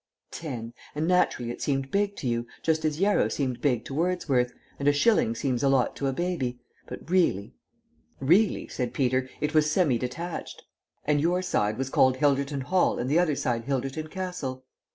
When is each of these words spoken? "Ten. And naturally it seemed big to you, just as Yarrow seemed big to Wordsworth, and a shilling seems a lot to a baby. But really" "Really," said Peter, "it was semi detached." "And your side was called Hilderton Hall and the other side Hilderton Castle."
"Ten. 0.31 0.73
And 0.95 1.07
naturally 1.07 1.51
it 1.51 1.61
seemed 1.61 1.91
big 1.91 2.15
to 2.15 2.27
you, 2.27 2.47
just 2.63 2.83
as 2.85 2.99
Yarrow 2.99 3.27
seemed 3.27 3.61
big 3.61 3.85
to 3.85 3.93
Wordsworth, 3.93 4.51
and 4.79 4.87
a 4.87 4.91
shilling 4.93 5.35
seems 5.35 5.61
a 5.61 5.69
lot 5.69 5.95
to 5.97 6.07
a 6.07 6.11
baby. 6.11 6.57
But 6.87 7.07
really" 7.07 7.53
"Really," 8.33 8.67
said 8.67 8.95
Peter, 8.95 9.29
"it 9.41 9.53
was 9.53 9.69
semi 9.69 9.99
detached." 9.99 10.63
"And 11.05 11.21
your 11.21 11.43
side 11.43 11.77
was 11.77 11.91
called 11.91 12.17
Hilderton 12.17 12.61
Hall 12.61 12.97
and 12.97 13.11
the 13.11 13.19
other 13.19 13.35
side 13.35 13.65
Hilderton 13.65 14.07
Castle." 14.09 14.65